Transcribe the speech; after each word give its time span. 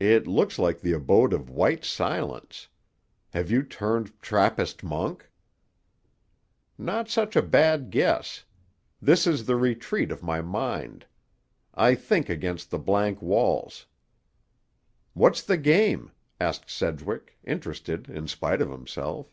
"It 0.00 0.26
looks 0.26 0.58
like 0.58 0.80
the 0.80 0.90
abode 0.92 1.32
of 1.32 1.48
white 1.48 1.84
silence. 1.84 2.66
Have 3.28 3.48
you 3.48 3.62
turned 3.62 4.20
Trappist 4.20 4.82
monk?" 4.82 5.30
"Not 6.76 7.08
such 7.08 7.36
a 7.36 7.40
bad 7.40 7.92
guess. 7.92 8.44
This 9.00 9.28
is 9.28 9.46
the 9.46 9.54
retreat 9.54 10.10
of 10.10 10.24
my 10.24 10.40
mind. 10.42 11.06
I 11.72 11.94
think 11.94 12.28
against 12.28 12.72
the 12.72 12.78
blank 12.80 13.22
walls." 13.22 13.86
"What's 15.14 15.42
the 15.42 15.56
game?" 15.58 16.10
asked 16.40 16.68
Sedgwick, 16.68 17.38
interested 17.44 18.08
in 18.10 18.26
spite 18.26 18.60
of 18.60 18.72
himself. 18.72 19.32